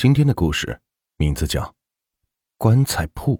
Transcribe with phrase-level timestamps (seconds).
[0.00, 0.80] 今天的故事
[1.16, 1.60] 名字叫
[2.56, 3.36] 《棺材铺》。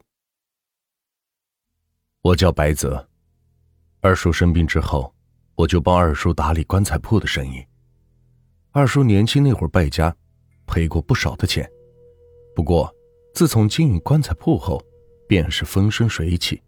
[2.20, 3.08] 我叫白泽，
[4.00, 5.14] 二叔生病之后，
[5.54, 7.64] 我就帮二叔打理棺材铺的生意。
[8.72, 10.12] 二叔年轻那会儿败家，
[10.66, 11.64] 赔过不少的钱。
[12.56, 12.92] 不过，
[13.32, 14.84] 自从经营棺材铺后，
[15.28, 16.60] 便是风生水起，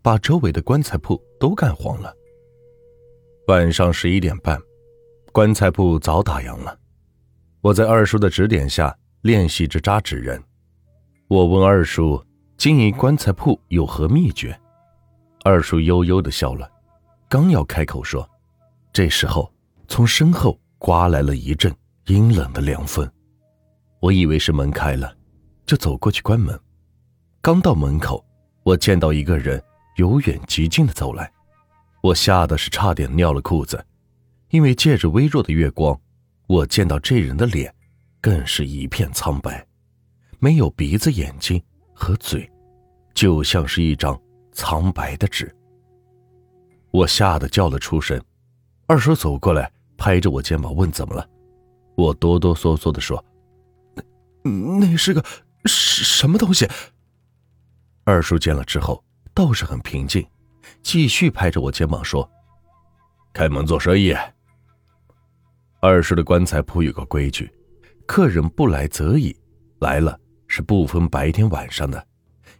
[0.00, 2.16] 把周围的棺材铺都干黄了。
[3.48, 4.58] 晚上十一点半，
[5.32, 6.80] 棺材铺早打烊了。
[7.60, 10.38] 我在二叔的指点下练习着扎纸人。
[11.28, 12.22] 我问二叔
[12.58, 14.54] 经营棺材铺有何秘诀，
[15.42, 16.70] 二叔悠悠的笑了，
[17.26, 18.28] 刚要开口说，
[18.92, 19.50] 这时候
[19.88, 21.74] 从身后刮来了一阵
[22.04, 23.10] 阴冷的凉风。
[23.98, 25.16] 我以为是门开了，
[25.64, 26.60] 就走过去关门。
[27.40, 28.22] 刚到门口，
[28.62, 29.62] 我见到一个人
[29.96, 31.32] 由远及近的走来，
[32.02, 33.82] 我吓得是差点尿了裤子，
[34.50, 35.98] 因为借着微弱的月光。
[36.46, 37.74] 我见到这人的脸，
[38.24, 39.62] 更是一片苍白，
[40.38, 42.50] 没有鼻子、眼睛和嘴，
[43.12, 44.18] 就像是一张
[44.50, 45.54] 苍白的纸。
[46.90, 48.18] 我吓得叫了出声，
[48.86, 51.28] 二叔走过来，拍着我肩膀问：“怎么了？”
[51.96, 53.22] 我哆哆嗦嗦的说
[54.42, 55.22] ：“那那是个
[55.66, 56.66] 什什么东西？”
[58.04, 59.04] 二叔见了之后
[59.34, 60.26] 倒是很平静，
[60.82, 62.26] 继续拍着我肩膀说
[63.34, 64.16] ：“开门做生意。”
[65.80, 67.52] 二叔的棺材铺有个规矩，
[68.06, 69.34] 客人不来则已，
[69.80, 72.06] 来了是不分白天晚上的，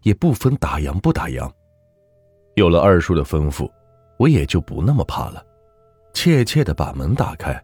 [0.02, 1.50] 也不分打烊不打烊。
[2.54, 3.70] 有了二叔的吩咐，
[4.18, 5.44] 我也就不那么怕了，
[6.12, 7.62] 怯怯的把门打开，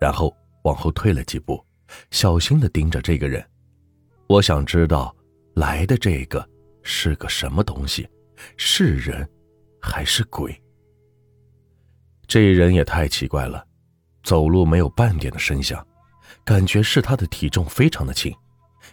[0.00, 1.64] 然后往后退了几步，
[2.10, 3.44] 小心的盯着这个人。
[4.28, 5.14] 我想知道
[5.54, 6.46] 来的这个
[6.82, 8.08] 是个什么东西，
[8.56, 9.28] 是人
[9.80, 10.54] 还是鬼？
[12.26, 13.64] 这人也太奇怪了。
[14.22, 15.86] 走路没有半点的声响，
[16.44, 18.34] 感觉是他的体重非常的轻，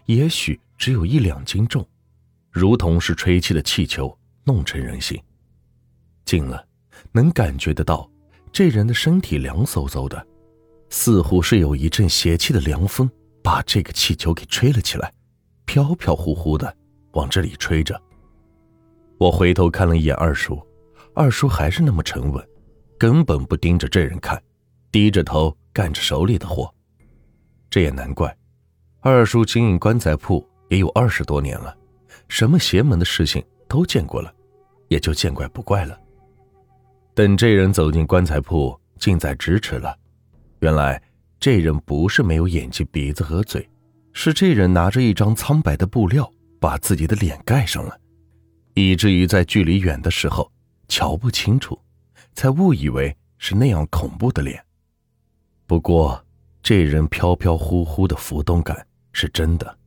[0.05, 1.87] 也许只有一两斤重，
[2.51, 5.21] 如同是吹气的气球弄成人形。
[6.25, 6.65] 近了，
[7.11, 8.09] 能感觉得到
[8.51, 10.25] 这人的身体凉飕飕的，
[10.89, 13.09] 似乎是有一阵邪气的凉风
[13.43, 15.13] 把这个气球给吹了起来，
[15.65, 16.75] 飘飘忽忽的
[17.13, 18.01] 往这里吹着。
[19.17, 20.61] 我回头看了一眼二叔，
[21.13, 22.47] 二叔还是那么沉稳，
[22.97, 24.41] 根本不盯着这人看。
[24.91, 26.71] 低着头干着手里的活，
[27.73, 28.31] 这也难怪。
[28.99, 31.75] 二叔经营棺材铺也有二十多年了，
[32.27, 34.31] 什么邪门的事情都见过了，
[34.89, 35.99] 也就见怪不怪了。
[37.15, 39.97] 等这人走进棺材铺，近在咫尺了。
[40.59, 41.01] 原来
[41.39, 43.67] 这人不是没有眼睛、鼻子和嘴，
[44.11, 47.99] 是这人拿着一张苍白的布料把自己的脸盖上了，
[48.75, 50.51] 以至于在距离远的时候
[50.87, 51.79] 瞧不清楚，
[52.35, 54.63] 才误以为是那样恐怖的脸。
[55.65, 56.22] 不过，
[56.63, 59.77] 这人飘飘忽忽的浮动感是真的，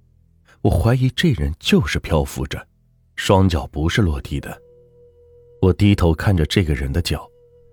[0.60, 2.64] 我怀疑这人就是漂浮着，
[3.16, 4.60] 双脚不是落地的。
[5.62, 7.26] 我低头看着这个人的脚，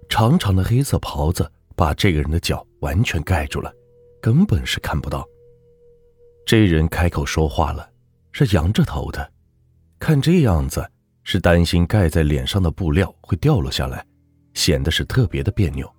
[0.07, 3.73] 长长的黑色袍子把这个人的脚完全盖住了，
[4.21, 5.27] 根本是看不到。
[6.45, 7.89] 这人开口说话了，
[8.31, 9.29] 是仰着头的，
[9.99, 10.89] 看这样子
[11.23, 14.05] 是担心盖在脸上的布料会掉落下来，
[14.53, 15.93] 显得是特别的别扭。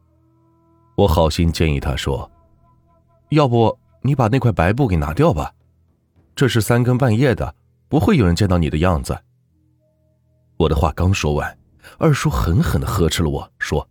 [0.96, 2.28] 我好心建议他说
[3.34, 5.52] ：“要不你把那块白布给拿掉吧，
[6.34, 7.54] 这是三更半夜的，
[7.88, 9.16] 不会有人见到你的样子。”
[10.56, 11.58] 我的话刚说完，
[11.98, 13.86] 二叔狠狠的呵斥了我说：“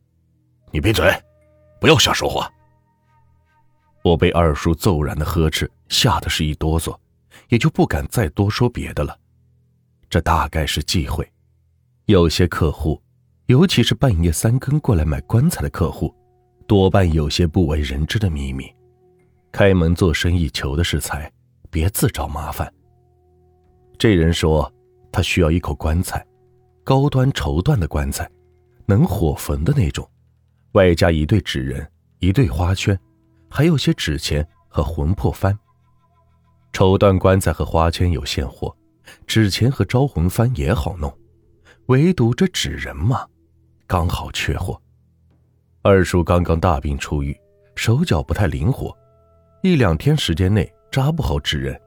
[0.72, 1.12] 你闭嘴，
[1.80, 2.50] 不要瞎说话。”
[4.04, 6.98] 我被二叔骤然的呵斥吓得是一哆嗦，
[7.50, 9.18] 也就不敢再多说别的了。
[10.10, 11.30] 这大概是忌讳，
[12.06, 13.02] 有些客户，
[13.48, 16.14] 尤其是半夜三更过来买棺材的客户。
[16.68, 18.74] 多半有些不为人知的秘密，
[19.54, 21.32] 开门做生意求的是财，
[21.70, 22.74] 别自找麻烦。
[24.00, 24.70] 这人说，
[25.12, 26.26] 他需要一口棺材，
[26.84, 28.28] 高端绸缎的棺材，
[28.88, 30.10] 能火焚的那种，
[30.72, 31.88] 外加一对纸人、
[32.18, 33.00] 一对花圈，
[33.48, 35.56] 还有些纸钱和魂魄幡。
[36.72, 38.76] 绸缎棺材和花圈有现货，
[39.28, 41.16] 纸钱和招魂幡也好弄，
[41.86, 43.28] 唯独这纸人嘛，
[43.86, 44.82] 刚好缺货。
[45.84, 47.38] 二叔刚刚大病初愈，
[47.76, 48.92] 手脚不太灵活，
[49.66, 51.80] 一两天时间内扎不好纸人。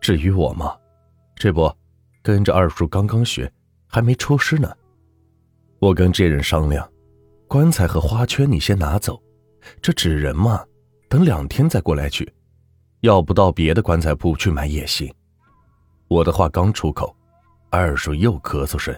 [0.00, 0.72] 至于我嘛，
[1.34, 1.68] 这不，
[2.22, 3.52] 跟着二叔刚刚学，
[3.88, 4.72] 还没出师呢。
[5.80, 6.88] 我跟这人商量，
[7.48, 9.20] 棺材和花圈你先拿走，
[9.80, 10.64] 这纸人嘛，
[11.08, 12.32] 等两天再过来取。
[13.00, 15.12] 要不到别的棺材铺去买也行。
[16.06, 17.16] 我的话刚出口，
[17.68, 18.96] 二叔又咳嗽声。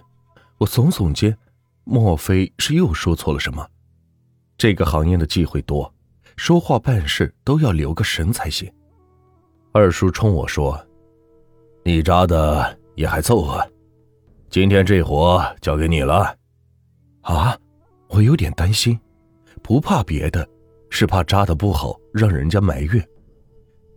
[0.58, 1.34] 我耸耸肩，
[1.84, 3.66] 莫非是又说错了什么？
[4.58, 5.90] 这个行业的忌讳多，
[6.36, 8.70] 说话办事都要留个神才行。
[9.72, 10.78] 二叔冲我说
[11.84, 13.66] ：“你扎的也还凑合，
[14.50, 16.36] 今天这活交给你了。”
[17.22, 17.56] 啊，
[18.08, 18.98] 我有点担心，
[19.62, 20.46] 不怕别的，
[20.90, 23.08] 是怕扎的不好让人家埋怨。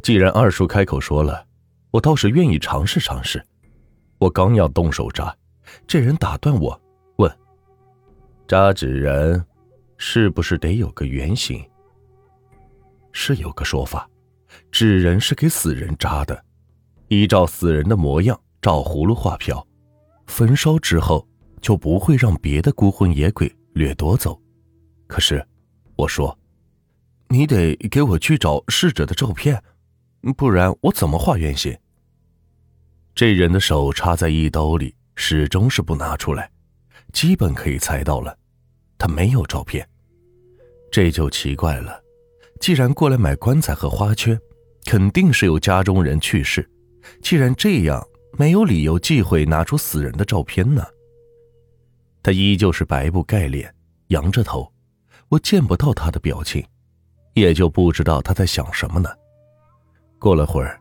[0.02, 1.46] 既然二叔开口说了，
[1.92, 3.44] 我倒是愿意尝试尝试。
[4.20, 5.36] 我刚要动手扎，
[5.86, 6.80] 这人打断我，
[7.18, 7.32] 问
[8.48, 9.44] ：“扎纸人，
[9.98, 11.64] 是不是得有个原型？”
[13.20, 14.08] 是有个说法，
[14.72, 16.46] 纸人是给死人扎的，
[17.08, 19.68] 依照死人的模样照葫芦画瓢，
[20.28, 21.28] 焚烧之后
[21.60, 24.40] 就不会让别的孤魂野鬼掠夺走。
[25.08, 25.44] 可是，
[25.96, 26.38] 我说，
[27.30, 29.62] 你得给我去找逝者的照片，
[30.38, 31.76] 不然我怎么画原型？
[33.16, 36.52] 这人的手插在衣兜里，始终是不拿出来，
[37.14, 38.38] 基本可以猜到了，
[38.96, 39.90] 他没有照片。
[40.92, 42.00] 这就奇怪了，
[42.60, 44.40] 既然过来买棺材和花圈，
[44.86, 46.70] 肯定是有家中人去世。
[47.22, 48.06] 既然这样，
[48.38, 50.84] 没有理由忌讳拿出死人的照片呢。
[52.22, 53.74] 他依旧是白布盖脸，
[54.08, 54.72] 仰着头，
[55.30, 56.66] 我见不到他的表情，
[57.34, 59.10] 也就不知道他在想什么呢。
[60.20, 60.80] 过了会儿。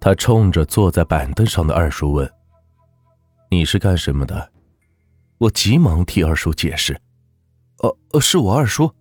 [0.00, 2.30] 他冲着坐在板凳上的二叔问
[3.50, 4.52] ：“你是干什么的？”
[5.38, 7.00] 我急忙替二叔解释
[8.12, 8.92] ：“呃，是我二叔，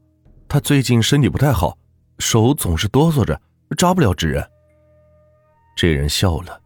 [0.48, 1.78] 他最近身体不太好，
[2.24, 3.40] 手总是哆嗦着，
[3.78, 4.42] 扎不了纸。”
[5.76, 6.60] 这人笑了，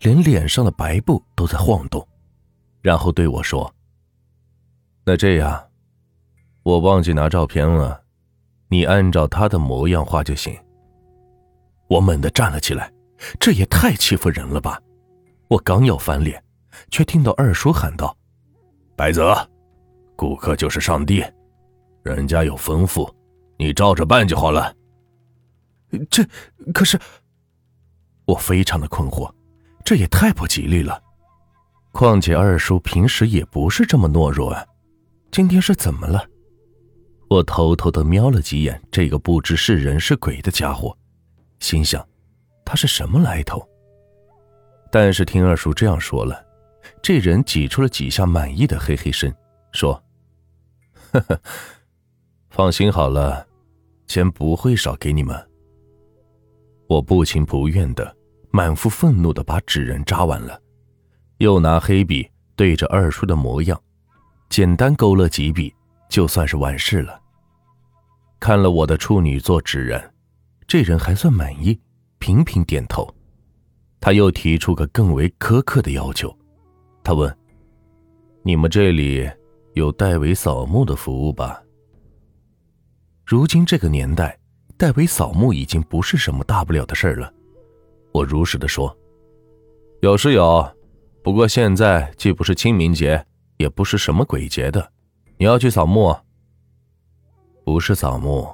[0.00, 2.06] 连脸上的白布都在晃动，
[2.80, 3.72] 然后对我说
[5.04, 5.68] ：“那这样，
[6.62, 8.00] 我忘记拿照片了，
[8.68, 10.56] 你按照他的模样画就行。”
[11.88, 12.92] 我猛地站了起来。
[13.38, 14.82] 这也太欺负人了吧！
[15.46, 16.42] 我刚要翻脸，
[16.90, 18.16] 却听到二叔喊道
[18.98, 19.48] ：“白泽，
[20.16, 21.24] 顾客就是上帝，
[22.02, 23.08] 人家有吩咐，
[23.58, 24.74] 你照着办就好了。”
[26.10, 26.24] 这
[26.72, 26.98] 可是……
[28.24, 29.32] 我非常的困惑，
[29.84, 31.02] 这也太不吉利了。
[31.92, 34.64] 况且二叔平时也不是这么懦弱啊，
[35.30, 36.24] 今天是怎么了？
[37.28, 40.96] 我偷偷的瞄了几眼这个不知是人是鬼的家伙，
[41.60, 42.06] 心想。
[42.64, 43.66] 他是什么来头？
[44.90, 46.42] 但是听二叔这样说了，
[47.02, 49.30] 这人挤出了几下满意的嘿嘿声，
[49.72, 50.02] 说
[51.12, 51.40] ：“呵呵，
[52.48, 53.46] 放心好了，
[54.06, 55.36] 钱不会少给你们。”
[56.92, 58.14] 我不情不愿的、
[58.50, 60.60] 满腹愤怒的把纸人扎完了，
[61.38, 63.80] 又拿黑笔对着二叔的模样，
[64.50, 65.74] 简单勾勒几笔，
[66.10, 67.18] 就算是完事了。
[68.38, 70.12] 看了我的处女座纸人，
[70.66, 71.80] 这人还算满意。
[72.18, 73.08] 频频点头，
[73.98, 76.36] 他又提出个更为苛刻的要求。
[77.02, 77.34] 他问
[78.44, 79.28] ：“你们这里
[79.72, 81.60] 有代为扫墓的服务吧？”
[83.24, 84.38] 如今这个年代，
[84.82, 87.32] 代为扫墓已经不是什么大不了的事了。
[88.10, 88.92] 我如实的说
[90.02, 90.68] ：“有是有，
[91.22, 93.24] 不过现在既不是清明节，
[93.58, 94.92] 也不是什么鬼节的。
[95.38, 96.12] 你要去扫墓？
[97.64, 98.52] 不是扫墓，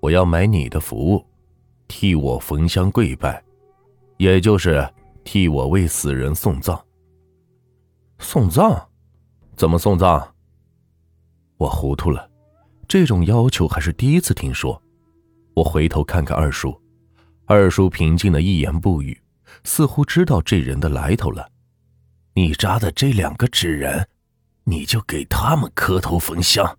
[0.00, 1.24] 我要买你的服务。”
[1.88, 3.42] 替我焚香跪拜，
[4.18, 4.86] 也就是
[5.24, 6.78] 替我为死人送葬。
[8.18, 8.86] 送葬？
[9.56, 10.28] 怎么送葬？
[11.56, 12.30] 我糊涂了，
[12.86, 14.78] 这种要求还是第一次听说。
[15.54, 16.78] 我回头看看二叔，
[17.46, 19.20] 二叔平静的一言不语，
[19.62, 21.48] 似乎知道这人的来头了。
[22.34, 24.08] 你扎的这两个纸人，
[24.64, 26.78] 你就给他们磕头焚香。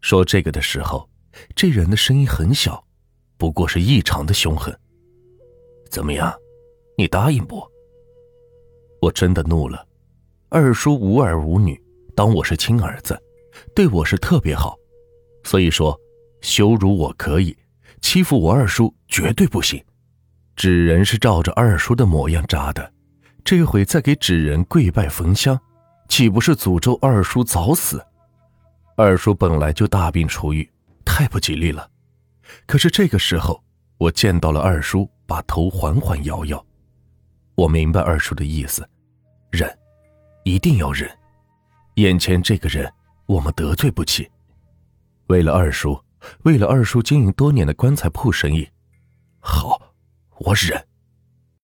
[0.00, 1.08] 说这个的时候，
[1.56, 2.84] 这人的声音很小。
[3.36, 4.78] 不过是异常的凶狠。
[5.90, 6.32] 怎么样，
[6.96, 7.60] 你答应不？
[9.00, 9.84] 我真的怒了。
[10.48, 11.82] 二叔无儿无女，
[12.14, 13.20] 当我是亲儿子，
[13.74, 14.76] 对我是特别好，
[15.42, 15.98] 所以说
[16.42, 17.56] 羞辱我可以，
[18.02, 19.82] 欺负我二叔绝对不行。
[20.54, 22.92] 纸人是照着二叔的模样扎的，
[23.42, 25.58] 这回再给纸人跪拜焚香，
[26.08, 28.04] 岂不是诅咒二叔早死？
[28.96, 30.68] 二叔本来就大病初愈，
[31.04, 31.88] 太不吉利了。
[32.66, 33.62] 可是这个时候，
[33.96, 36.62] 我见到了二叔把头缓缓摇摇，
[37.54, 38.86] 我明白二叔的意思，
[39.50, 39.72] 忍，
[40.44, 41.10] 一定要忍。
[41.94, 42.92] 眼前这个人，
[43.26, 44.30] 我们得罪不起。
[45.28, 45.98] 为了二叔，
[46.42, 48.68] 为了二叔经营多年的棺材铺生意，
[49.40, 49.94] 好，
[50.38, 50.86] 我忍。